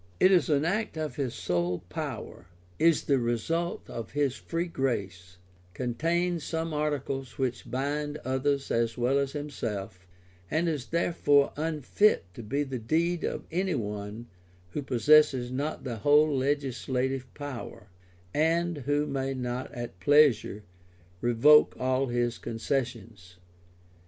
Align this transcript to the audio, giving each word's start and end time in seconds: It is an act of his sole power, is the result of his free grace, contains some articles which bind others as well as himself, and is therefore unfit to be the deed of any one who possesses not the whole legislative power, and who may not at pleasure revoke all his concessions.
It 0.19 0.31
is 0.31 0.49
an 0.49 0.65
act 0.65 0.97
of 0.97 1.17
his 1.17 1.35
sole 1.35 1.81
power, 1.87 2.47
is 2.79 3.03
the 3.03 3.19
result 3.19 3.87
of 3.87 4.13
his 4.13 4.35
free 4.35 4.65
grace, 4.65 5.37
contains 5.75 6.43
some 6.43 6.73
articles 6.73 7.37
which 7.37 7.69
bind 7.69 8.17
others 8.25 8.71
as 8.71 8.97
well 8.97 9.19
as 9.19 9.33
himself, 9.33 10.07
and 10.49 10.67
is 10.67 10.87
therefore 10.87 11.53
unfit 11.55 12.25
to 12.33 12.41
be 12.41 12.63
the 12.63 12.79
deed 12.79 13.23
of 13.23 13.45
any 13.51 13.75
one 13.75 14.25
who 14.71 14.81
possesses 14.81 15.51
not 15.51 15.83
the 15.83 15.97
whole 15.97 16.35
legislative 16.35 17.31
power, 17.35 17.87
and 18.33 18.79
who 18.87 19.05
may 19.05 19.35
not 19.35 19.71
at 19.71 19.99
pleasure 19.99 20.63
revoke 21.21 21.75
all 21.77 22.07
his 22.07 22.39
concessions. 22.39 23.37